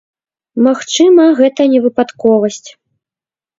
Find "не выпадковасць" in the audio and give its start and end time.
1.75-2.69